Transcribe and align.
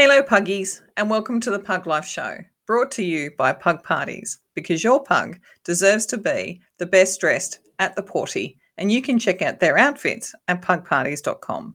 Hello, 0.00 0.22
puggies, 0.22 0.80
and 0.96 1.10
welcome 1.10 1.40
to 1.40 1.50
the 1.50 1.58
Pug 1.58 1.88
Life 1.88 2.06
Show, 2.06 2.36
brought 2.68 2.92
to 2.92 3.02
you 3.02 3.32
by 3.36 3.52
Pug 3.52 3.82
Parties, 3.82 4.38
because 4.54 4.84
your 4.84 5.02
pug 5.02 5.40
deserves 5.64 6.06
to 6.06 6.16
be 6.16 6.60
the 6.78 6.86
best 6.86 7.20
dressed 7.20 7.58
at 7.80 7.96
the 7.96 8.02
pawty, 8.04 8.58
and 8.76 8.92
you 8.92 9.02
can 9.02 9.18
check 9.18 9.42
out 9.42 9.58
their 9.58 9.76
outfits 9.76 10.36
at 10.46 10.62
pugparties.com. 10.62 11.74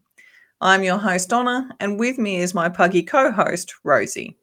I'm 0.62 0.83
your 0.83 0.99
host, 0.99 1.28
Donna, 1.28 1.70
and 1.81 1.99
with 1.99 2.17
me 2.17 2.38
is 2.38 2.54
my 2.54 2.70
puggy 2.70 3.04
co 3.04 3.29
host, 3.29 3.73
Rosie. 3.83 4.37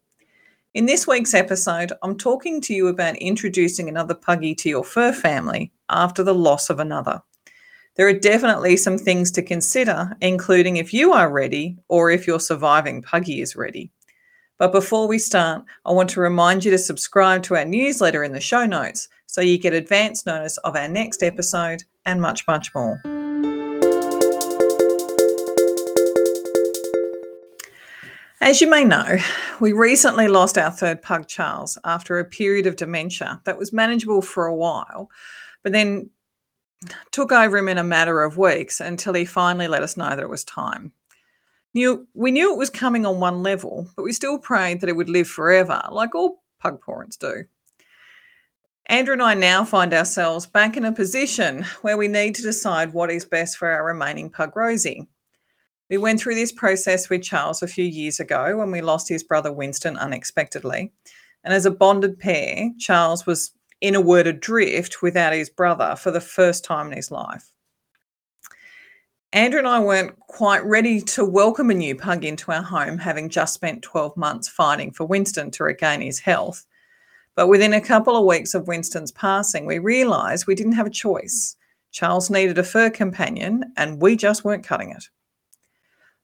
In 0.74 0.84
this 0.84 1.06
week's 1.06 1.32
episode, 1.32 1.94
I'm 2.02 2.18
talking 2.18 2.60
to 2.60 2.74
you 2.74 2.88
about 2.88 3.16
introducing 3.16 3.88
another 3.88 4.14
puggy 4.14 4.54
to 4.56 4.68
your 4.68 4.84
fur 4.84 5.10
family 5.10 5.72
after 5.88 6.22
the 6.22 6.34
loss 6.34 6.68
of 6.68 6.80
another. 6.80 7.22
There 8.00 8.08
are 8.08 8.14
definitely 8.14 8.78
some 8.78 8.96
things 8.96 9.30
to 9.32 9.42
consider, 9.42 10.16
including 10.22 10.78
if 10.78 10.94
you 10.94 11.12
are 11.12 11.30
ready 11.30 11.76
or 11.88 12.10
if 12.10 12.26
your 12.26 12.40
surviving 12.40 13.02
puggy 13.02 13.42
is 13.42 13.56
ready. 13.56 13.90
But 14.56 14.72
before 14.72 15.06
we 15.06 15.18
start, 15.18 15.64
I 15.84 15.92
want 15.92 16.08
to 16.08 16.20
remind 16.20 16.64
you 16.64 16.70
to 16.70 16.78
subscribe 16.78 17.42
to 17.42 17.56
our 17.56 17.66
newsletter 17.66 18.24
in 18.24 18.32
the 18.32 18.40
show 18.40 18.64
notes 18.64 19.10
so 19.26 19.42
you 19.42 19.58
get 19.58 19.74
advance 19.74 20.24
notice 20.24 20.56
of 20.64 20.76
our 20.76 20.88
next 20.88 21.22
episode 21.22 21.82
and 22.06 22.22
much, 22.22 22.46
much 22.48 22.74
more. 22.74 23.02
As 28.40 28.62
you 28.62 28.70
may 28.70 28.82
know, 28.82 29.18
we 29.60 29.72
recently 29.72 30.26
lost 30.26 30.56
our 30.56 30.70
third 30.70 31.02
pug, 31.02 31.28
Charles, 31.28 31.76
after 31.84 32.18
a 32.18 32.24
period 32.24 32.66
of 32.66 32.76
dementia 32.76 33.42
that 33.44 33.58
was 33.58 33.74
manageable 33.74 34.22
for 34.22 34.46
a 34.46 34.56
while, 34.56 35.10
but 35.62 35.72
then 35.72 36.08
took 37.12 37.32
over 37.32 37.58
him 37.58 37.68
in 37.68 37.78
a 37.78 37.84
matter 37.84 38.22
of 38.22 38.38
weeks 38.38 38.80
until 38.80 39.14
he 39.14 39.24
finally 39.24 39.68
let 39.68 39.82
us 39.82 39.96
know 39.96 40.10
that 40.10 40.18
it 40.18 40.28
was 40.28 40.44
time. 40.44 40.92
We 41.72 42.30
knew 42.30 42.52
it 42.52 42.58
was 42.58 42.70
coming 42.70 43.06
on 43.06 43.20
one 43.20 43.42
level, 43.42 43.88
but 43.96 44.02
we 44.02 44.12
still 44.12 44.38
prayed 44.38 44.80
that 44.80 44.88
it 44.88 44.96
would 44.96 45.08
live 45.08 45.28
forever, 45.28 45.80
like 45.90 46.14
all 46.14 46.42
pug 46.58 46.80
parents 46.84 47.16
do. 47.16 47.44
Andrew 48.86 49.12
and 49.12 49.22
I 49.22 49.34
now 49.34 49.64
find 49.64 49.94
ourselves 49.94 50.46
back 50.46 50.76
in 50.76 50.84
a 50.84 50.92
position 50.92 51.64
where 51.82 51.96
we 51.96 52.08
need 52.08 52.34
to 52.34 52.42
decide 52.42 52.92
what 52.92 53.10
is 53.10 53.24
best 53.24 53.56
for 53.56 53.70
our 53.70 53.84
remaining 53.84 54.30
pug 54.30 54.56
Rosie. 54.56 55.06
We 55.90 55.98
went 55.98 56.20
through 56.20 56.34
this 56.34 56.50
process 56.50 57.08
with 57.08 57.22
Charles 57.22 57.62
a 57.62 57.68
few 57.68 57.84
years 57.84 58.18
ago 58.18 58.56
when 58.56 58.72
we 58.72 58.80
lost 58.80 59.08
his 59.08 59.22
brother 59.22 59.52
Winston 59.52 59.96
unexpectedly. 59.96 60.92
And 61.44 61.54
as 61.54 61.66
a 61.66 61.70
bonded 61.70 62.18
pair, 62.18 62.70
Charles 62.80 63.26
was 63.26 63.52
in 63.80 63.94
a 63.94 64.00
word 64.00 64.26
adrift 64.26 65.02
without 65.02 65.32
his 65.32 65.50
brother 65.50 65.96
for 65.96 66.10
the 66.10 66.20
first 66.20 66.64
time 66.64 66.88
in 66.88 66.96
his 66.96 67.10
life. 67.10 67.50
Andrew 69.32 69.60
and 69.60 69.68
I 69.68 69.78
weren't 69.78 70.18
quite 70.18 70.64
ready 70.64 71.00
to 71.02 71.24
welcome 71.24 71.70
a 71.70 71.74
new 71.74 71.94
pug 71.94 72.24
into 72.24 72.50
our 72.50 72.62
home, 72.62 72.98
having 72.98 73.28
just 73.28 73.54
spent 73.54 73.82
12 73.82 74.16
months 74.16 74.48
fighting 74.48 74.90
for 74.90 75.04
Winston 75.06 75.50
to 75.52 75.64
regain 75.64 76.00
his 76.00 76.18
health. 76.18 76.66
But 77.36 77.46
within 77.46 77.72
a 77.72 77.80
couple 77.80 78.16
of 78.16 78.26
weeks 78.26 78.54
of 78.54 78.66
Winston's 78.66 79.12
passing, 79.12 79.66
we 79.66 79.78
realised 79.78 80.46
we 80.46 80.56
didn't 80.56 80.72
have 80.72 80.86
a 80.86 80.90
choice. 80.90 81.56
Charles 81.92 82.28
needed 82.28 82.58
a 82.58 82.64
fur 82.64 82.90
companion, 82.90 83.72
and 83.76 84.02
we 84.02 84.16
just 84.16 84.44
weren't 84.44 84.64
cutting 84.64 84.90
it. 84.90 85.04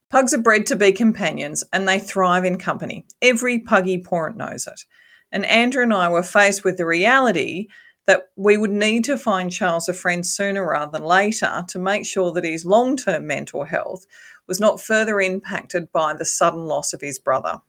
Pugs 0.09 0.33
are 0.33 0.37
bred 0.37 0.65
to 0.67 0.75
be 0.75 0.93
companions 0.93 1.65
and 1.73 1.87
they 1.87 1.99
thrive 1.99 2.45
in 2.45 2.57
company. 2.57 3.05
Every 3.21 3.59
puggy 3.59 3.97
parent 3.97 4.37
knows 4.37 4.65
it. 4.65 4.85
And 5.31 5.45
Andrew 5.45 5.83
and 5.83 5.93
I 5.93 6.09
were 6.09 6.23
faced 6.23 6.63
with 6.63 6.77
the 6.77 6.85
reality 6.85 7.67
that 8.05 8.29
we 8.37 8.57
would 8.57 8.71
need 8.71 9.03
to 9.05 9.17
find 9.17 9.51
Charles 9.51 9.89
a 9.89 9.93
friend 9.93 10.25
sooner 10.25 10.65
rather 10.65 10.91
than 10.91 11.03
later 11.03 11.63
to 11.67 11.79
make 11.79 12.05
sure 12.05 12.31
that 12.31 12.45
his 12.45 12.65
long 12.65 12.95
term 12.95 13.27
mental 13.27 13.65
health 13.65 14.05
was 14.47 14.59
not 14.59 14.81
further 14.81 15.19
impacted 15.19 15.91
by 15.91 16.13
the 16.13 16.25
sudden 16.25 16.65
loss 16.65 16.93
of 16.93 17.01
his 17.01 17.19
brother. 17.19 17.61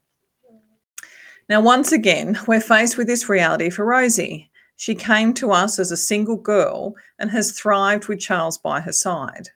Now, 1.48 1.61
once 1.61 1.92
again, 1.92 2.39
we're 2.47 2.61
faced 2.61 2.97
with 2.97 3.06
this 3.06 3.29
reality 3.29 3.70
for 3.70 3.84
Rosie. 3.84 4.51
She 4.77 4.95
came 4.95 5.34
to 5.34 5.51
us 5.51 5.79
as 5.79 5.91
a 5.91 5.97
single 5.97 6.36
girl 6.36 6.95
and 7.19 7.31
has 7.31 7.53
thrived 7.53 8.07
with 8.07 8.20
Charles 8.20 8.58
by 8.58 8.80
her 8.80 8.92
side. 8.92 9.48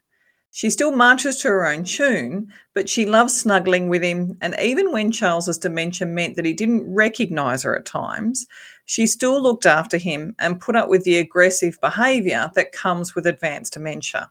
She 0.54 0.68
still 0.68 0.92
marches 0.92 1.38
to 1.38 1.48
her 1.48 1.66
own 1.66 1.84
tune, 1.84 2.52
but 2.74 2.86
she 2.86 3.06
loves 3.06 3.40
snuggling 3.40 3.88
with 3.88 4.02
him. 4.02 4.36
And 4.42 4.54
even 4.60 4.92
when 4.92 5.10
Charles's 5.10 5.56
dementia 5.56 6.06
meant 6.06 6.36
that 6.36 6.44
he 6.44 6.52
didn't 6.52 6.92
recognize 6.92 7.62
her 7.62 7.74
at 7.74 7.86
times, 7.86 8.46
she 8.84 9.06
still 9.06 9.40
looked 9.42 9.64
after 9.64 9.96
him 9.96 10.36
and 10.38 10.60
put 10.60 10.76
up 10.76 10.90
with 10.90 11.04
the 11.04 11.16
aggressive 11.16 11.80
behavior 11.80 12.50
that 12.54 12.72
comes 12.72 13.14
with 13.14 13.26
advanced 13.26 13.72
dementia. 13.72 14.30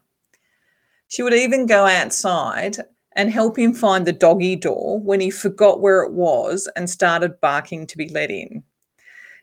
She 1.08 1.24
would 1.24 1.34
even 1.34 1.66
go 1.66 1.86
outside 1.86 2.76
and 3.16 3.28
help 3.28 3.58
him 3.58 3.74
find 3.74 4.06
the 4.06 4.12
doggy 4.12 4.54
door 4.54 5.00
when 5.00 5.20
he 5.20 5.30
forgot 5.30 5.80
where 5.80 6.04
it 6.04 6.12
was 6.12 6.70
and 6.76 6.88
started 6.88 7.40
barking 7.40 7.84
to 7.88 7.98
be 7.98 8.08
let 8.10 8.30
in. 8.30 8.62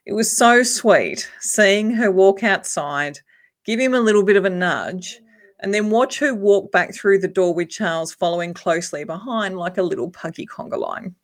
It 0.06 0.13
was 0.13 0.35
so 0.35 0.63
sweet 0.63 1.29
seeing 1.41 1.91
her 1.91 2.09
walk 2.09 2.41
outside, 2.41 3.19
give 3.66 3.81
him 3.81 3.94
a 3.94 4.00
little 4.00 4.23
bit 4.23 4.38
of 4.38 4.45
a 4.45 4.50
nudge 4.50 5.19
and 5.59 5.73
then 5.73 5.89
watch 5.89 6.19
her 6.19 6.33
walk 6.33 6.71
back 6.71 6.93
through 6.93 7.19
the 7.19 7.27
door 7.27 7.53
with 7.53 7.69
Charles 7.69 8.13
following 8.13 8.53
closely 8.53 9.03
behind 9.03 9.57
like 9.57 9.77
a 9.77 9.83
little 9.83 10.09
puggy 10.09 10.45
conga 10.45 10.77
line. 10.77 11.15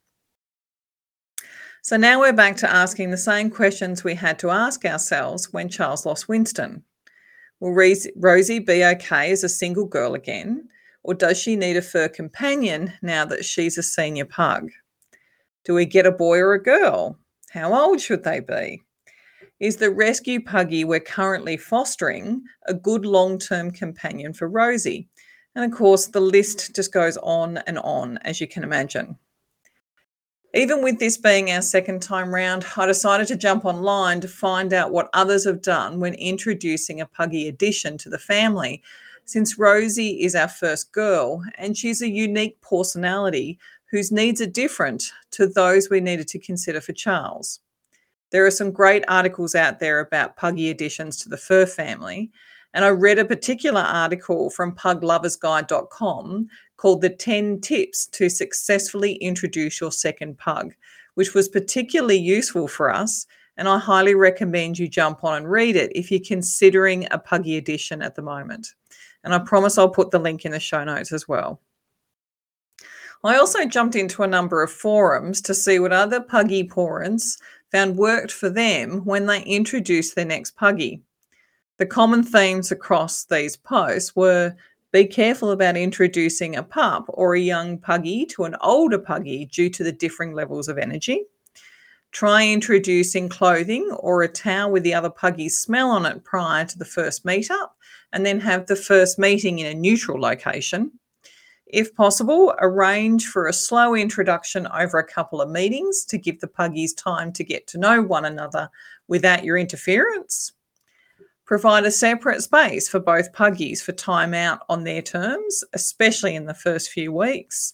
So 1.82 1.98
now 1.98 2.20
we're 2.20 2.34
back 2.34 2.58
to 2.58 2.72
asking 2.74 3.12
the 3.12 3.18
same 3.18 3.52
questions 3.52 4.04
we 4.04 4.16
had 4.16 4.40
to 4.40 4.50
ask 4.50 4.86
ourselves 4.86 5.54
when 5.54 5.70
Charles 5.70 6.06
lost 6.06 6.28
Winston. 6.28 6.84
Will 7.60 7.74
Rosie 8.16 8.60
be 8.60 8.84
okay 8.84 9.32
as 9.32 9.44
a 9.44 9.50
single 9.50 9.86
girl 9.86 10.16
again, 10.16 10.68
or 11.04 11.14
does 11.14 11.40
she 11.40 11.56
need 11.56 11.78
a 11.78 11.82
fur 11.82 12.10
companion 12.10 12.92
now 13.02 13.24
that 13.26 13.46
she's 13.46 13.78
a 13.78 13.84
senior 13.84 14.26
pug? 14.26 14.72
Do 15.64 15.74
we 15.74 15.86
get 15.86 16.06
a 16.06 16.12
boy 16.12 16.40
or 16.40 16.54
a 16.54 16.62
girl? 16.62 17.18
How 17.52 17.74
old 17.74 18.02
should 18.02 18.24
they 18.24 18.40
be? 18.40 18.82
Is 19.62 19.78
the 19.78 19.90
rescue 19.90 20.44
puggy 20.44 20.84
we're 20.84 21.00
currently 21.00 21.56
fostering 21.56 22.44
a 22.68 22.74
good 22.74 23.06
long 23.06 23.40
term 23.40 23.72
companion 23.72 24.34
for 24.34 24.50
Rosie? 24.50 25.08
And 25.56 25.64
of 25.64 25.78
course, 25.78 26.08
the 26.08 26.20
list 26.20 26.76
just 26.76 26.92
goes 26.92 27.16
on 27.18 27.58
and 27.60 27.80
on, 27.80 28.18
as 28.24 28.42
you 28.42 28.48
can 28.48 28.64
imagine. 28.64 29.18
Even 30.54 30.84
with 30.84 31.00
this 31.00 31.18
being 31.18 31.52
our 31.52 31.62
second 31.62 32.02
time 32.02 32.36
round, 32.36 32.66
I 32.76 32.86
decided 32.86 33.28
to 33.28 33.38
jump 33.38 33.64
online 33.64 34.20
to 34.22 34.28
find 34.28 34.74
out 34.74 34.92
what 34.92 35.10
others 35.14 35.46
have 35.46 35.62
done 35.62 36.02
when 36.02 36.16
introducing 36.16 37.00
a 37.00 37.06
puggy 37.06 37.48
addition 37.48 37.98
to 38.00 38.10
the 38.10 38.20
family, 38.20 38.84
since 39.24 39.58
Rosie 39.58 40.24
is 40.24 40.36
our 40.36 40.50
first 40.50 40.92
girl 40.92 41.42
and 41.58 41.78
she's 41.78 42.02
a 42.02 42.10
unique 42.10 42.60
personality 42.62 43.58
whose 43.90 44.12
needs 44.12 44.42
are 44.42 44.46
different 44.46 45.12
to 45.32 45.48
those 45.48 45.90
we 45.90 46.02
needed 46.02 46.28
to 46.28 46.40
consider 46.40 46.82
for 46.82 46.94
Charles. 46.94 47.62
There 48.36 48.46
are 48.46 48.52
some 48.52 48.72
great 48.72 49.06
articles 49.08 49.56
out 49.56 49.80
there 49.80 50.02
about 50.02 50.36
puggy 50.36 50.70
additions 50.70 51.16
to 51.20 51.30
the 51.30 51.38
fur 51.38 51.66
family. 51.66 52.34
And 52.74 52.84
I 52.84 52.90
read 52.90 53.18
a 53.18 53.24
particular 53.24 53.80
article 53.80 54.50
from 54.50 54.76
pugloversguide.com 54.76 56.50
called 56.76 57.00
The 57.00 57.12
10 57.12 57.62
Tips 57.62 58.08
to 58.08 58.28
Successfully 58.28 59.14
Introduce 59.14 59.80
Your 59.80 59.94
Second 59.94 60.38
Pug, 60.38 60.74
which 61.14 61.34
was 61.34 61.48
particularly 61.48 62.18
useful 62.18 62.68
for 62.68 62.94
us. 62.94 63.26
And 63.56 63.70
I 63.70 63.78
highly 63.78 64.16
recommend 64.16 64.80
you 64.80 64.90
jump 64.90 65.24
on 65.24 65.38
and 65.38 65.50
read 65.50 65.78
it 65.78 65.94
if 65.96 66.12
you're 66.12 66.20
considering 66.20 67.08
a 67.12 67.18
puggy 67.18 67.56
addition 67.56 68.02
at 68.02 68.16
the 68.16 68.22
moment. 68.22 68.74
And 69.24 69.34
I 69.34 69.40
promise 69.40 69.78
I'll 69.78 69.88
put 69.88 70.12
the 70.12 70.20
link 70.20 70.44
in 70.44 70.52
the 70.52 70.60
show 70.60 70.84
notes 70.84 71.14
as 71.14 71.26
well. 71.26 71.62
I 73.24 73.38
also 73.38 73.66
jumped 73.66 73.96
into 73.96 74.24
a 74.24 74.28
number 74.28 74.62
of 74.62 74.72
forums 74.72 75.42
to 75.44 75.54
see 75.56 75.80
what 75.80 75.94
other 75.94 76.20
puggy 76.20 76.64
parents 76.64 77.40
found 77.76 77.98
worked 77.98 78.32
for 78.32 78.50
them 78.50 79.04
when 79.04 79.26
they 79.26 79.44
introduced 79.44 80.16
their 80.16 80.24
next 80.24 80.56
puggy. 80.56 81.02
The 81.76 81.86
common 81.86 82.24
themes 82.24 82.72
across 82.72 83.26
these 83.26 83.58
posts 83.58 84.16
were 84.16 84.56
be 84.94 85.04
careful 85.04 85.52
about 85.52 85.76
introducing 85.76 86.56
a 86.56 86.64
pup 86.64 87.04
or 87.10 87.36
a 87.36 87.40
young 87.42 87.78
puggy 87.78 88.26
to 88.28 88.46
an 88.46 88.56
older 88.62 88.98
puggy 88.98 89.44
due 89.48 89.70
to 89.72 89.84
the 89.84 89.92
differing 89.92 90.34
levels 90.34 90.70
of 90.70 90.78
energy. 90.78 91.26
Try 92.14 92.48
introducing 92.48 93.28
clothing 93.28 93.92
or 94.00 94.24
a 94.24 94.30
towel 94.30 94.72
with 94.72 94.84
the 94.84 94.94
other 94.94 95.10
puggy's 95.10 95.60
smell 95.60 95.90
on 95.90 96.06
it 96.06 96.24
prior 96.24 96.64
to 96.64 96.78
the 96.80 96.86
first 96.86 97.26
meetup, 97.26 97.72
and 98.14 98.26
then 98.26 98.40
have 98.40 98.68
the 98.68 98.78
first 98.78 99.20
meeting 99.20 99.60
in 99.60 99.66
a 99.66 99.74
neutral 99.74 100.22
location. 100.22 100.94
If 101.68 101.96
possible, 101.96 102.54
arrange 102.60 103.28
for 103.28 103.48
a 103.48 103.54
slow 103.54 103.96
introduction 103.96 104.68
over 104.68 105.00
a 105.00 105.08
couple 105.08 105.42
of 105.42 105.50
meetings 105.50 106.06
to 106.06 106.18
give 106.18 106.40
the 106.40 106.48
puggies 106.48 106.94
time 106.94 107.34
to 107.34 107.44
get 107.44 107.66
to 107.68 107.80
know 107.80 108.02
one 108.02 108.26
another 108.26 108.70
without 109.08 109.44
your 109.44 109.58
interference. 109.58 110.54
Provide 111.46 111.86
a 111.86 111.92
separate 111.92 112.42
space 112.42 112.90
for 112.90 113.00
both 113.00 113.34
puggies 113.34 113.82
for 113.82 113.92
time 113.92 114.34
out 114.34 114.62
on 114.70 114.84
their 114.84 115.02
terms, 115.02 115.64
especially 115.74 116.36
in 116.36 116.46
the 116.46 116.54
first 116.54 116.90
few 116.90 117.12
weeks. 117.12 117.74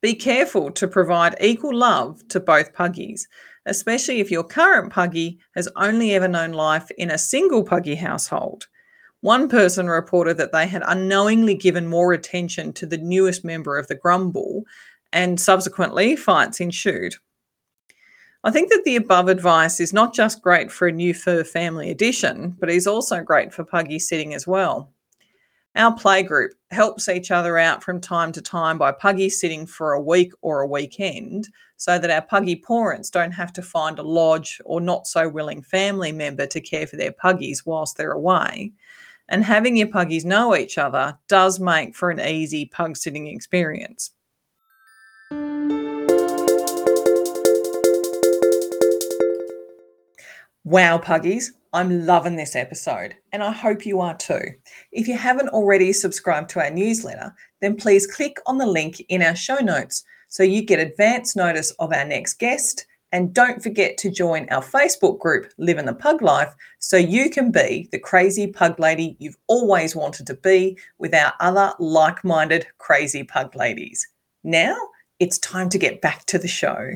Be 0.00 0.14
careful 0.14 0.72
to 0.72 0.88
provide 0.88 1.36
equal 1.40 1.76
love 1.76 2.26
to 2.28 2.40
both 2.40 2.74
puggies, 2.74 3.28
especially 3.66 4.18
if 4.18 4.30
your 4.30 4.42
current 4.42 4.92
puggy 4.92 5.38
has 5.54 5.68
only 5.76 6.14
ever 6.14 6.26
known 6.26 6.52
life 6.52 6.90
in 6.98 7.10
a 7.10 7.18
single 7.18 7.62
puggy 7.62 7.94
household. 7.94 8.66
One 9.22 9.48
person 9.48 9.86
reported 9.86 10.36
that 10.38 10.50
they 10.50 10.66
had 10.66 10.82
unknowingly 10.84 11.54
given 11.54 11.86
more 11.86 12.12
attention 12.12 12.72
to 12.72 12.86
the 12.86 12.98
newest 12.98 13.44
member 13.44 13.78
of 13.78 13.86
the 13.86 13.94
grumble 13.94 14.64
and 15.12 15.40
subsequently 15.40 16.16
fights 16.16 16.58
ensued. 16.58 17.14
I 18.42 18.50
think 18.50 18.70
that 18.70 18.82
the 18.84 18.96
above 18.96 19.28
advice 19.28 19.78
is 19.78 19.92
not 19.92 20.12
just 20.12 20.42
great 20.42 20.72
for 20.72 20.88
a 20.88 20.92
new 20.92 21.14
fur 21.14 21.44
family 21.44 21.88
addition, 21.88 22.56
but 22.58 22.68
is 22.68 22.88
also 22.88 23.22
great 23.22 23.54
for 23.54 23.62
puggy 23.62 24.00
sitting 24.00 24.34
as 24.34 24.48
well. 24.48 24.92
Our 25.76 25.94
playgroup 25.94 26.50
helps 26.72 27.08
each 27.08 27.30
other 27.30 27.58
out 27.58 27.84
from 27.84 28.00
time 28.00 28.32
to 28.32 28.42
time 28.42 28.76
by 28.76 28.90
puggy 28.90 29.30
sitting 29.30 29.66
for 29.66 29.92
a 29.92 30.02
week 30.02 30.32
or 30.42 30.62
a 30.62 30.66
weekend 30.66 31.48
so 31.76 31.96
that 31.96 32.10
our 32.10 32.22
puggy 32.22 32.56
parents 32.56 33.08
don't 33.08 33.30
have 33.30 33.52
to 33.52 33.62
find 33.62 34.00
a 34.00 34.02
lodge 34.02 34.60
or 34.64 34.80
not 34.80 35.06
so 35.06 35.28
willing 35.28 35.62
family 35.62 36.10
member 36.10 36.46
to 36.48 36.60
care 36.60 36.88
for 36.88 36.96
their 36.96 37.12
puggies 37.12 37.64
whilst 37.64 37.96
they're 37.96 38.10
away. 38.10 38.72
And 39.32 39.42
having 39.42 39.78
your 39.78 39.88
puggies 39.88 40.26
know 40.26 40.54
each 40.54 40.76
other 40.76 41.18
does 41.26 41.58
make 41.58 41.96
for 41.96 42.10
an 42.10 42.20
easy 42.20 42.66
pug 42.66 42.98
sitting 42.98 43.28
experience. 43.28 44.10
Wow, 50.64 50.98
puggies, 50.98 51.54
I'm 51.72 52.04
loving 52.04 52.36
this 52.36 52.54
episode, 52.54 53.16
and 53.32 53.42
I 53.42 53.52
hope 53.52 53.86
you 53.86 54.00
are 54.00 54.14
too. 54.14 54.52
If 54.92 55.08
you 55.08 55.16
haven't 55.16 55.48
already 55.48 55.94
subscribed 55.94 56.50
to 56.50 56.60
our 56.60 56.70
newsletter, 56.70 57.34
then 57.62 57.74
please 57.76 58.06
click 58.06 58.36
on 58.44 58.58
the 58.58 58.66
link 58.66 59.00
in 59.08 59.22
our 59.22 59.34
show 59.34 59.56
notes 59.56 60.04
so 60.28 60.42
you 60.42 60.62
get 60.62 60.78
advance 60.78 61.34
notice 61.34 61.70
of 61.78 61.94
our 61.94 62.04
next 62.04 62.38
guest. 62.38 62.84
And 63.12 63.34
don't 63.34 63.62
forget 63.62 63.98
to 63.98 64.10
join 64.10 64.48
our 64.50 64.62
Facebook 64.62 65.18
group, 65.18 65.52
Living 65.58 65.84
the 65.84 65.94
Pug 65.94 66.22
Life, 66.22 66.54
so 66.78 66.96
you 66.96 67.28
can 67.28 67.52
be 67.52 67.88
the 67.92 67.98
crazy 67.98 68.46
pug 68.46 68.80
lady 68.80 69.16
you've 69.18 69.36
always 69.48 69.94
wanted 69.94 70.26
to 70.28 70.34
be 70.34 70.78
with 70.98 71.14
our 71.14 71.34
other 71.38 71.74
like 71.78 72.24
minded 72.24 72.66
crazy 72.78 73.22
pug 73.22 73.54
ladies. 73.54 74.08
Now 74.42 74.76
it's 75.20 75.38
time 75.38 75.68
to 75.68 75.78
get 75.78 76.00
back 76.00 76.24
to 76.26 76.38
the 76.38 76.48
show. 76.48 76.92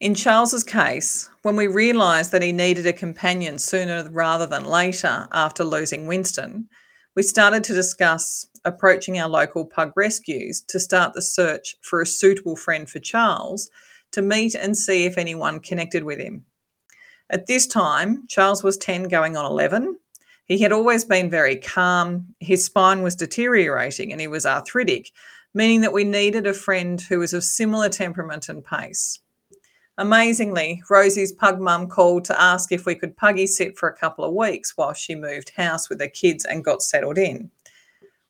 In 0.00 0.14
Charles's 0.14 0.64
case, 0.64 1.30
when 1.42 1.56
we 1.56 1.68
realised 1.68 2.32
that 2.32 2.42
he 2.42 2.52
needed 2.52 2.86
a 2.86 2.92
companion 2.92 3.58
sooner 3.58 4.06
rather 4.10 4.46
than 4.46 4.64
later 4.64 5.28
after 5.32 5.64
losing 5.64 6.06
Winston, 6.06 6.68
we 7.14 7.22
started 7.22 7.64
to 7.64 7.72
discuss 7.72 8.46
approaching 8.66 9.18
our 9.18 9.28
local 9.28 9.64
pug 9.64 9.92
rescues 9.96 10.60
to 10.62 10.80
start 10.80 11.14
the 11.14 11.22
search 11.22 11.76
for 11.80 12.02
a 12.02 12.06
suitable 12.06 12.56
friend 12.56 12.90
for 12.90 12.98
Charles 12.98 13.70
to 14.16 14.22
meet 14.22 14.54
and 14.54 14.76
see 14.76 15.04
if 15.04 15.18
anyone 15.18 15.60
connected 15.60 16.02
with 16.02 16.18
him. 16.18 16.42
At 17.28 17.46
this 17.46 17.66
time, 17.66 18.26
Charles 18.28 18.62
was 18.62 18.78
10 18.78 19.08
going 19.08 19.36
on 19.36 19.44
11. 19.44 19.98
He 20.46 20.58
had 20.58 20.72
always 20.72 21.04
been 21.04 21.28
very 21.28 21.56
calm, 21.56 22.34
his 22.40 22.64
spine 22.64 23.02
was 23.02 23.14
deteriorating, 23.14 24.12
and 24.12 24.20
he 24.20 24.26
was 24.26 24.46
arthritic, 24.46 25.10
meaning 25.52 25.82
that 25.82 25.92
we 25.92 26.02
needed 26.02 26.46
a 26.46 26.54
friend 26.54 26.98
who 26.98 27.18
was 27.18 27.34
of 27.34 27.44
similar 27.44 27.90
temperament 27.90 28.48
and 28.48 28.64
pace. 28.64 29.20
Amazingly, 29.98 30.82
Rosie's 30.88 31.32
pug 31.32 31.60
mum 31.60 31.86
called 31.86 32.24
to 32.24 32.40
ask 32.40 32.72
if 32.72 32.86
we 32.86 32.94
could 32.94 33.18
puggy 33.18 33.46
sit 33.46 33.76
for 33.76 33.90
a 33.90 33.96
couple 33.96 34.24
of 34.24 34.32
weeks 34.32 34.76
while 34.76 34.94
she 34.94 35.14
moved 35.14 35.52
house 35.56 35.90
with 35.90 35.98
the 35.98 36.08
kids 36.08 36.46
and 36.46 36.64
got 36.64 36.82
settled 36.82 37.18
in. 37.18 37.50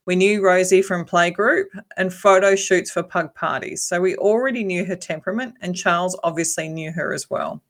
We 0.06 0.14
knew 0.14 0.40
Rosie 0.40 0.82
from 0.82 1.04
playgroup 1.04 1.66
and 1.96 2.14
photo 2.14 2.54
shoots 2.54 2.92
for 2.92 3.02
pug 3.02 3.34
parties, 3.34 3.82
so 3.82 4.00
we 4.00 4.16
already 4.16 4.62
knew 4.62 4.84
her 4.84 4.94
temperament, 4.94 5.54
and 5.62 5.74
Charles 5.74 6.16
obviously 6.22 6.68
knew 6.68 6.92
her 6.92 7.12
as 7.12 7.28
well. 7.28 7.60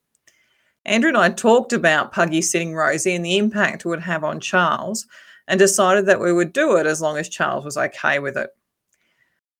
Andrew 0.84 1.08
and 1.08 1.16
I 1.16 1.30
talked 1.30 1.72
about 1.72 2.12
puggy 2.12 2.42
sitting 2.42 2.74
Rosie 2.74 3.14
and 3.14 3.24
the 3.24 3.38
impact 3.38 3.84
it 3.84 3.88
would 3.88 4.02
have 4.02 4.22
on 4.22 4.38
Charles, 4.38 5.06
and 5.48 5.58
decided 5.58 6.04
that 6.06 6.20
we 6.20 6.32
would 6.32 6.52
do 6.52 6.76
it 6.76 6.86
as 6.86 7.00
long 7.00 7.16
as 7.16 7.28
Charles 7.30 7.64
was 7.64 7.78
okay 7.78 8.18
with 8.18 8.36
it. 8.36 8.50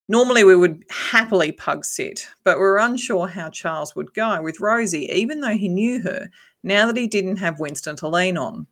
Normally, 0.08 0.44
we 0.44 0.54
would 0.54 0.84
happily 0.90 1.52
pug 1.52 1.84
sit, 1.84 2.28
but 2.44 2.58
we 2.58 2.62
were 2.62 2.78
unsure 2.78 3.26
how 3.26 3.48
Charles 3.48 3.96
would 3.96 4.12
go 4.12 4.42
with 4.42 4.60
Rosie, 4.60 5.10
even 5.10 5.40
though 5.40 5.56
he 5.56 5.68
knew 5.68 6.02
her, 6.02 6.28
now 6.62 6.86
that 6.86 6.96
he 6.96 7.06
didn't 7.06 7.36
have 7.36 7.58
Winston 7.58 7.96
to 7.96 8.08
lean 8.08 8.36
on. 8.36 8.66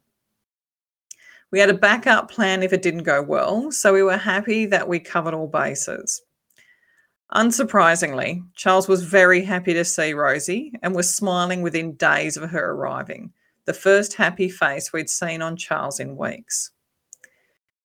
We 1.50 1.60
had 1.60 1.70
a 1.70 1.74
backup 1.74 2.30
plan 2.30 2.62
if 2.62 2.72
it 2.72 2.82
didn't 2.82 3.04
go 3.04 3.22
well, 3.22 3.70
so 3.70 3.92
we 3.92 4.02
were 4.02 4.16
happy 4.16 4.66
that 4.66 4.88
we 4.88 4.98
covered 4.98 5.34
all 5.34 5.46
bases. 5.46 6.22
Unsurprisingly, 7.32 8.44
Charles 8.54 8.86
was 8.86 9.04
very 9.04 9.42
happy 9.42 9.72
to 9.74 9.84
see 9.84 10.12
Rosie 10.12 10.72
and 10.82 10.94
was 10.94 11.14
smiling 11.14 11.62
within 11.62 11.94
days 11.94 12.36
of 12.36 12.50
her 12.50 12.70
arriving, 12.72 13.32
the 13.64 13.72
first 13.72 14.14
happy 14.14 14.48
face 14.48 14.92
we'd 14.92 15.10
seen 15.10 15.42
on 15.42 15.56
Charles 15.56 16.00
in 16.00 16.16
weeks. 16.16 16.70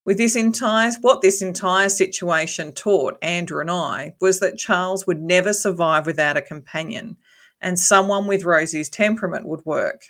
With 0.06 0.17
this 0.17 0.35
entire, 0.35 0.91
what 1.01 1.21
this 1.21 1.41
entire 1.41 1.89
situation 1.89 2.73
taught 2.73 3.17
Andrew 3.21 3.61
and 3.61 3.71
I 3.71 4.15
was 4.19 4.39
that 4.39 4.57
Charles 4.57 5.06
would 5.06 5.21
never 5.21 5.53
survive 5.53 6.06
without 6.06 6.38
a 6.38 6.41
companion, 6.41 7.17
and 7.61 7.77
someone 7.79 8.25
with 8.27 8.44
Rosie's 8.44 8.89
temperament 8.89 9.45
would 9.45 9.65
work. 9.65 10.01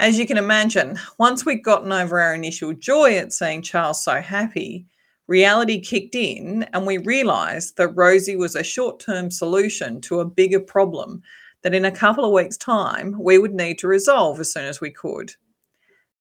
As 0.00 0.16
you 0.16 0.28
can 0.28 0.38
imagine, 0.38 0.96
once 1.18 1.44
we'd 1.44 1.64
gotten 1.64 1.90
over 1.90 2.20
our 2.20 2.32
initial 2.32 2.72
joy 2.72 3.16
at 3.16 3.32
seeing 3.32 3.62
Charles 3.62 4.04
so 4.04 4.20
happy, 4.20 4.86
reality 5.26 5.80
kicked 5.80 6.14
in 6.14 6.62
and 6.72 6.86
we 6.86 6.98
realised 6.98 7.76
that 7.76 7.96
Rosie 7.96 8.36
was 8.36 8.54
a 8.54 8.62
short 8.62 9.00
term 9.00 9.28
solution 9.28 10.00
to 10.02 10.20
a 10.20 10.24
bigger 10.24 10.60
problem 10.60 11.20
that 11.62 11.74
in 11.74 11.84
a 11.84 11.90
couple 11.90 12.24
of 12.24 12.30
weeks' 12.30 12.56
time 12.56 13.16
we 13.18 13.38
would 13.38 13.54
need 13.54 13.76
to 13.80 13.88
resolve 13.88 14.38
as 14.38 14.52
soon 14.52 14.66
as 14.66 14.80
we 14.80 14.90
could. 14.90 15.32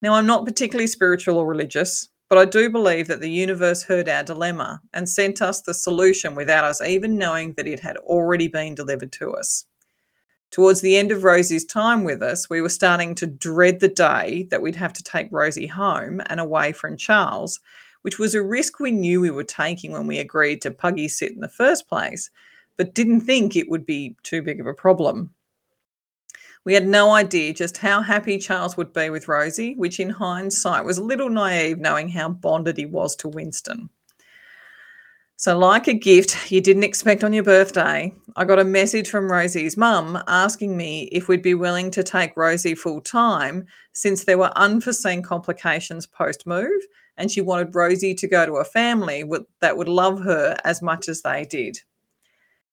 Now, 0.01 0.15
I'm 0.15 0.25
not 0.25 0.45
particularly 0.45 0.87
spiritual 0.87 1.37
or 1.37 1.45
religious, 1.45 2.09
but 2.29 2.39
I 2.39 2.45
do 2.45 2.71
believe 2.71 3.07
that 3.07 3.21
the 3.21 3.29
universe 3.29 3.83
heard 3.83 4.09
our 4.09 4.23
dilemma 4.23 4.81
and 4.93 5.07
sent 5.07 5.43
us 5.43 5.61
the 5.61 5.75
solution 5.75 6.33
without 6.33 6.63
us 6.63 6.81
even 6.81 7.15
knowing 7.15 7.53
that 7.53 7.67
it 7.67 7.79
had 7.79 7.97
already 7.97 8.47
been 8.47 8.73
delivered 8.73 9.11
to 9.13 9.33
us. 9.33 9.65
Towards 10.51 10.81
the 10.81 10.95
end 10.95 11.11
of 11.11 11.23
Rosie's 11.23 11.65
time 11.65 12.03
with 12.03 12.23
us, 12.23 12.49
we 12.49 12.61
were 12.61 12.69
starting 12.69 13.15
to 13.15 13.27
dread 13.27 13.79
the 13.79 13.89
day 13.89 14.47
that 14.49 14.61
we'd 14.61 14.75
have 14.75 14.93
to 14.93 15.03
take 15.03 15.27
Rosie 15.31 15.67
home 15.67 16.21
and 16.27 16.39
away 16.39 16.71
from 16.71 16.97
Charles, 16.97 17.59
which 18.01 18.17
was 18.17 18.33
a 18.33 18.41
risk 18.41 18.79
we 18.79 18.91
knew 18.91 19.19
we 19.19 19.29
were 19.29 19.43
taking 19.43 19.91
when 19.91 20.07
we 20.07 20.19
agreed 20.19 20.61
to 20.61 20.71
puggy 20.71 21.09
sit 21.09 21.33
in 21.33 21.41
the 21.41 21.49
first 21.49 21.87
place, 21.87 22.29
but 22.77 22.93
didn't 22.93 23.21
think 23.21 23.55
it 23.55 23.69
would 23.69 23.85
be 23.85 24.15
too 24.23 24.41
big 24.41 24.59
of 24.61 24.67
a 24.67 24.73
problem. 24.73 25.31
We 26.63 26.73
had 26.73 26.87
no 26.87 27.11
idea 27.11 27.53
just 27.53 27.77
how 27.77 28.01
happy 28.01 28.37
Charles 28.37 28.77
would 28.77 28.93
be 28.93 29.09
with 29.09 29.27
Rosie, 29.27 29.75
which 29.75 29.99
in 29.99 30.09
hindsight 30.09 30.85
was 30.85 30.97
a 30.97 31.03
little 31.03 31.29
naive 31.29 31.79
knowing 31.79 32.09
how 32.09 32.29
bonded 32.29 32.77
he 32.77 32.85
was 32.85 33.15
to 33.17 33.27
Winston. 33.27 33.89
So, 35.39 35.55
like 35.55 35.87
a 35.87 35.93
gift 35.93 36.51
you 36.51 36.61
didn't 36.61 36.83
expect 36.83 37.23
on 37.23 37.31
your 37.31 37.43
birthday, 37.43 38.11
I 38.35 38.43
got 38.43 38.57
a 38.57 38.63
message 38.63 39.07
from 39.07 39.31
Rosie's 39.31 39.77
mum 39.77 40.17
asking 40.27 40.75
me 40.75 41.03
if 41.11 41.27
we'd 41.27 41.43
be 41.43 41.53
willing 41.53 41.91
to 41.91 42.03
take 42.03 42.35
Rosie 42.35 42.73
full 42.73 43.01
time 43.01 43.67
since 43.93 44.23
there 44.23 44.39
were 44.39 44.51
unforeseen 44.57 45.21
complications 45.21 46.07
post 46.07 46.47
move 46.47 46.81
and 47.17 47.29
she 47.29 47.41
wanted 47.41 47.75
Rosie 47.75 48.15
to 48.15 48.27
go 48.27 48.47
to 48.47 48.53
a 48.53 48.65
family 48.65 49.23
that 49.61 49.77
would 49.77 49.87
love 49.87 50.23
her 50.23 50.57
as 50.63 50.81
much 50.81 51.07
as 51.07 51.21
they 51.21 51.45
did. 51.45 51.77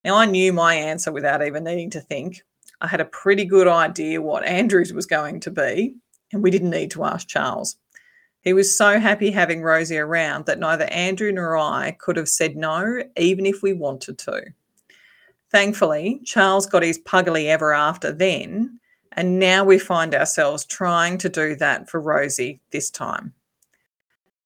Now, 0.03 0.17
I 0.17 0.25
knew 0.25 0.51
my 0.55 0.75
answer 0.75 1.13
without 1.13 1.45
even 1.47 1.65
needing 1.65 1.91
to 1.91 2.01
think. 2.01 2.41
I 2.81 2.87
had 2.87 3.03
a 3.03 3.07
pretty 3.07 3.45
good 3.45 3.69
idea 3.69 4.23
what 4.23 4.43
Andrews 4.43 4.95
was 4.95 5.05
going 5.05 5.41
to 5.41 5.51
be, 5.51 5.97
and 6.33 6.43
we 6.43 6.51
didn't 6.51 6.71
need 6.71 6.93
to 6.93 7.05
ask 7.05 7.29
Charles. 7.29 7.77
He 8.45 8.53
was 8.53 8.77
so 8.77 9.01
happy 9.01 9.31
having 9.31 9.63
Rosie 9.63 9.99
around 9.99 10.47
that 10.47 10.59
neither 10.59 10.85
Andrew 10.85 11.33
nor 11.33 11.57
I 11.57 11.97
could 11.99 12.17
have 12.17 12.29
said 12.29 12.57
no, 12.57 13.03
even 13.17 13.47
if 13.47 13.63
we 13.63 13.73
wanted 13.73 14.19
to. 14.19 14.43
Thankfully, 15.51 16.21
Charles 16.25 16.67
got 16.67 16.83
his 16.83 16.99
puggly 17.01 17.47
ever 17.47 17.73
after 17.73 18.13
then, 18.13 18.79
and 19.13 19.39
now 19.39 19.65
we 19.65 19.79
find 19.79 20.15
ourselves 20.15 20.65
trying 20.65 21.19
to 21.19 21.29
do 21.29 21.57
that 21.57 21.89
for 21.89 22.01
Rosie 22.01 22.61
this 22.71 22.91
time. 22.91 23.33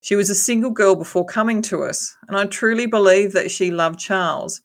She 0.00 0.14
was 0.14 0.31
a 0.31 0.35
single 0.35 0.71
girl 0.71 0.95
before 0.95 1.25
coming 1.25 1.61
to 1.62 1.83
us, 1.83 2.17
and 2.28 2.37
I 2.37 2.47
truly 2.47 2.87
believe 2.87 3.33
that 3.33 3.50
she 3.50 3.71
loved 3.71 3.99
Charles 3.99 4.61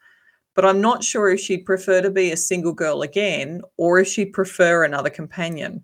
but 0.55 0.65
I'm 0.65 0.81
not 0.81 1.03
sure 1.03 1.29
if 1.29 1.39
she'd 1.39 1.65
prefer 1.65 2.01
to 2.01 2.11
be 2.11 2.31
a 2.31 2.37
single 2.37 2.73
girl 2.73 3.01
again 3.01 3.61
or 3.77 3.99
if 3.99 4.07
she'd 4.07 4.33
prefer 4.33 4.83
another 4.83 5.09
companion. 5.09 5.83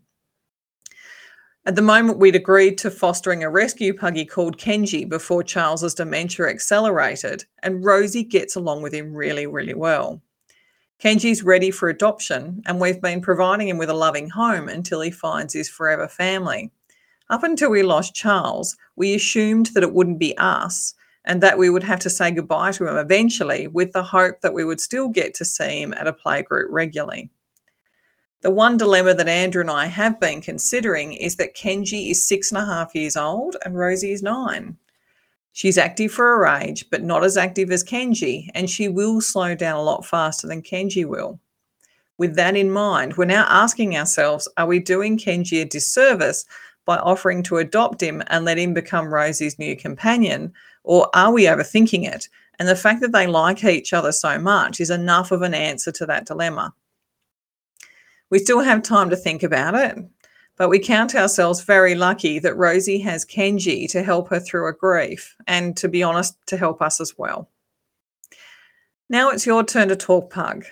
At 1.66 1.76
the 1.76 1.82
moment, 1.82 2.20
we'd 2.20 2.36
agreed 2.36 2.78
to 2.80 2.90
fostering 2.90 3.44
a 3.44 3.50
rescue 3.50 3.94
puggy 3.94 4.26
called 4.26 4.58
Kenji 4.58 5.08
before 5.08 5.44
Charles's 5.44 5.94
dementia 5.94 6.48
accelerated, 6.48 7.46
and 7.64 7.84
Rosie 7.84 8.24
gets 8.24 8.56
along 8.56 8.82
with 8.82 8.94
him 8.94 9.14
really, 9.14 9.46
really 9.46 9.74
well. 9.74 10.22
Kenji's 11.04 11.44
ready 11.44 11.70
for 11.70 11.90
adoption, 11.90 12.62
and 12.66 12.80
we've 12.80 13.02
been 13.02 13.22
providing 13.22 13.68
him 13.70 13.78
with 13.78 13.90
a 13.90 13.94
loving 13.94 14.30
home 14.30 14.68
until 14.68 15.02
he 15.02 15.12
finds 15.12 15.54
his 15.54 15.70
forever 15.70 16.08
family. 16.08 16.72
Up 17.30 17.44
until 17.44 17.70
we 17.70 17.84
lost 17.84 18.16
Charles, 18.16 18.76
we 18.96 19.14
assumed 19.14 19.68
that 19.68 19.84
it 19.84 19.94
wouldn't 19.94 20.20
be 20.20 20.38
us, 20.38 20.96
and 21.26 21.42
that 21.44 21.58
we 21.58 21.70
would 21.70 21.84
have 21.84 22.00
to 22.00 22.10
say 22.10 22.32
goodbye 22.32 22.72
to 22.72 22.88
him 22.88 22.98
eventually 22.98 23.68
with 23.68 23.92
the 23.92 24.04
hope 24.04 24.42
that 24.42 24.54
we 24.54 24.64
would 24.64 24.82
still 24.82 25.10
get 25.10 25.34
to 25.36 25.46
see 25.46 25.82
him 25.82 25.94
at 25.94 26.08
a 26.08 26.14
playgroup 26.14 26.68
regularly. 26.70 27.30
The 28.42 28.50
one 28.50 28.78
dilemma 28.78 29.14
that 29.16 29.28
Andrew 29.28 29.60
and 29.60 29.70
I 29.70 29.88
have 29.88 30.18
been 30.18 30.40
considering 30.42 31.12
is 31.12 31.36
that 31.36 31.58
Kenji 31.58 32.10
is 32.10 32.26
six 32.26 32.52
and 32.52 32.58
a 32.58 32.66
half 32.66 32.96
years 32.96 33.18
old 33.18 33.58
and 33.66 33.78
Rosie 33.78 34.14
is 34.14 34.24
nine. 34.24 34.78
She's 35.52 35.78
active 35.78 36.14
for 36.14 36.24
her 36.24 36.48
age, 36.48 36.90
but 36.90 37.04
not 37.04 37.26
as 37.26 37.36
active 37.36 37.70
as 37.70 37.84
Kenji, 37.84 38.48
and 38.54 38.70
she 38.70 38.88
will 38.88 39.20
slow 39.20 39.56
down 39.56 39.78
a 39.78 39.84
lot 39.84 40.06
faster 40.06 40.48
than 40.48 40.62
Kenji 40.62 41.06
will. 41.06 41.38
With 42.18 42.36
that 42.36 42.56
in 42.56 42.72
mind, 42.72 43.18
we're 43.18 43.26
now 43.26 43.46
asking 43.50 43.98
ourselves 43.98 44.48
are 44.56 44.68
we 44.68 44.80
doing 44.80 45.18
Kenji 45.18 45.62
a 45.62 45.66
disservice 45.66 46.46
by 46.86 46.98
offering 46.98 47.44
to 47.44 47.58
adopt 47.58 48.02
him 48.02 48.24
and 48.28 48.46
let 48.46 48.58
him 48.58 48.74
become 48.74 49.14
Rosie's 49.14 49.60
new 49.60 49.76
companion, 49.76 50.54
or 50.86 51.10
are 51.14 51.34
we 51.34 51.44
overthinking 51.44 52.08
it? 52.08 52.30
And 52.58 52.70
the 52.70 52.76
fact 52.76 53.02
that 53.02 53.12
they 53.12 53.28
like 53.28 53.66
each 53.66 53.92
other 53.92 54.14
so 54.14 54.40
much 54.40 54.80
is 54.80 54.92
enough 54.92 55.32
of 55.32 55.42
an 55.42 55.54
answer 55.54 55.92
to 55.92 56.06
that 56.06 56.26
dilemma. 56.26 56.74
We 58.30 58.40
still 58.40 58.60
have 58.60 58.84
time 58.84 59.10
to 59.10 59.16
think 59.16 59.44
about 59.44 59.76
it, 59.76 59.98
but 60.56 60.70
we 60.70 60.80
count 60.80 61.16
ourselves 61.16 61.64
very 61.64 61.96
lucky 61.96 62.40
that 62.40 62.58
Rosie 62.58 63.00
has 63.00 63.26
Kenji 63.26 63.90
to 63.92 64.04
help 64.04 64.30
her 64.30 64.40
through 64.40 64.64
her 64.64 64.74
grief 64.74 65.36
and, 65.48 65.76
to 65.78 65.88
be 65.88 66.04
honest, 66.04 66.36
to 66.48 66.58
help 66.58 66.82
us 66.82 67.02
as 67.02 67.18
well. 67.18 67.50
Now 69.10 69.30
it's 69.30 69.46
your 69.46 69.64
turn 69.64 69.88
to 69.90 69.96
talk, 69.96 70.30
Pug. 70.30 70.66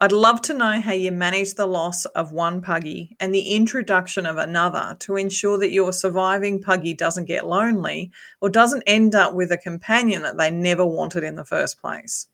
I'd 0.00 0.12
love 0.12 0.42
to 0.42 0.54
know 0.54 0.80
how 0.80 0.92
you 0.92 1.10
manage 1.10 1.54
the 1.54 1.66
loss 1.66 2.04
of 2.04 2.30
one 2.30 2.62
puggy 2.62 3.16
and 3.18 3.34
the 3.34 3.54
introduction 3.54 4.26
of 4.26 4.36
another 4.36 4.96
to 5.00 5.16
ensure 5.16 5.58
that 5.58 5.72
your 5.72 5.92
surviving 5.92 6.62
puggy 6.62 6.94
doesn't 6.94 7.24
get 7.24 7.48
lonely 7.48 8.12
or 8.40 8.48
doesn't 8.48 8.84
end 8.86 9.16
up 9.16 9.34
with 9.34 9.50
a 9.50 9.58
companion 9.58 10.22
that 10.22 10.36
they 10.36 10.52
never 10.52 10.86
wanted 10.86 11.24
in 11.24 11.34
the 11.34 11.44
first 11.44 11.80
place. 11.80 12.28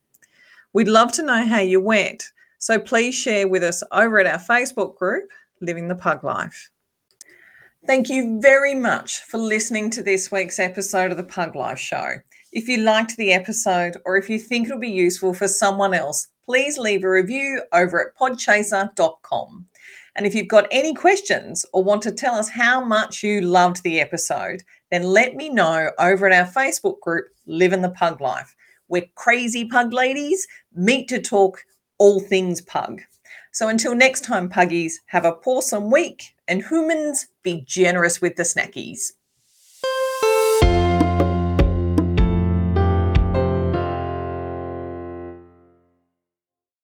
We'd 0.73 0.87
love 0.87 1.11
to 1.13 1.23
know 1.23 1.43
how 1.43 1.59
you 1.59 1.81
went, 1.81 2.31
so 2.65 2.79
please 2.79 3.13
share 3.13 3.47
with 3.47 3.63
us 3.63 3.83
over 3.91 4.17
at 4.17 4.25
our 4.25 4.39
Facebook 4.39 4.97
group, 4.97 5.29
Living 5.61 5.87
the 5.87 5.93
Pug 5.93 6.23
Life. 6.23 6.71
Thank 7.85 8.09
you 8.09 8.41
very 8.41 8.73
much 8.73 9.19
for 9.19 9.37
listening 9.37 9.91
to 9.91 10.01
this 10.01 10.31
week's 10.31 10.57
episode 10.57 11.11
of 11.11 11.17
the 11.17 11.23
Pug 11.23 11.55
Life 11.55 11.77
Show. 11.77 12.15
If 12.53 12.67
you 12.67 12.77
liked 12.77 13.17
the 13.17 13.33
episode 13.33 13.97
or 14.03 14.17
if 14.17 14.31
you 14.31 14.39
think 14.39 14.65
it'll 14.65 14.79
be 14.79 14.89
useful 14.89 15.31
for 15.31 15.47
someone 15.47 15.93
else, 15.93 16.29
please 16.47 16.79
leave 16.79 17.03
a 17.03 17.09
review 17.11 17.61
over 17.71 18.01
at 18.01 18.17
podchaser.com. 18.17 19.67
And 20.15 20.25
if 20.25 20.33
you've 20.33 20.47
got 20.47 20.65
any 20.71 20.95
questions 20.95 21.67
or 21.71 21.83
want 21.83 22.01
to 22.01 22.11
tell 22.11 22.33
us 22.33 22.49
how 22.49 22.83
much 22.83 23.21
you 23.21 23.41
loved 23.41 23.83
the 23.83 24.01
episode, 24.01 24.63
then 24.89 25.03
let 25.03 25.35
me 25.35 25.49
know 25.49 25.91
over 25.99 26.25
at 26.27 26.33
our 26.33 26.51
Facebook 26.51 26.99
group, 27.01 27.27
Living 27.45 27.83
the 27.83 27.91
Pug 27.91 28.21
Life, 28.21 28.55
where 28.87 29.03
crazy 29.13 29.65
pug 29.65 29.93
ladies 29.93 30.47
meet 30.73 31.07
to 31.09 31.21
talk 31.21 31.63
all 31.97 32.19
things 32.19 32.61
pug. 32.61 33.01
So 33.51 33.69
until 33.69 33.95
next 33.95 34.25
time, 34.25 34.49
puggies, 34.49 35.01
have 35.05 35.25
a 35.25 35.33
pawsome 35.33 35.91
week 35.91 36.35
and 36.47 36.63
humans 36.63 37.27
be 37.43 37.63
generous 37.65 38.21
with 38.21 38.35
the 38.35 38.43
snackies. 38.43 39.13